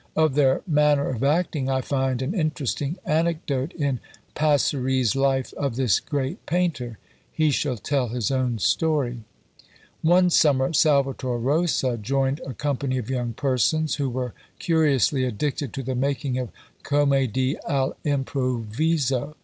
Of 0.15 0.33
their 0.33 0.63
manner 0.65 1.09
of 1.11 1.23
acting 1.23 1.69
I 1.69 1.81
find 1.81 2.23
an 2.23 2.33
interesting 2.33 2.97
anecdote 3.05 3.71
in 3.73 3.99
Passeri's 4.33 5.15
life 5.15 5.53
of 5.53 5.75
this 5.75 5.99
great 5.99 6.43
painter; 6.47 6.97
he 7.31 7.51
shall 7.51 7.77
tell 7.77 8.07
his 8.07 8.31
own 8.31 8.57
story. 8.57 9.19
"One 10.01 10.31
summer 10.31 10.73
Salvator 10.73 11.37
Rosa 11.37 11.97
joined 11.97 12.39
a 12.47 12.55
company 12.55 12.97
of 12.97 13.11
young 13.11 13.33
persons 13.33 13.93
who 13.97 14.09
were 14.09 14.33
curiously 14.57 15.23
addicted 15.23 15.71
to 15.73 15.83
the 15.83 15.93
making 15.93 16.39
of 16.39 16.49
commedie 16.81 17.57
all' 17.59 17.95
improviso. 18.03 19.35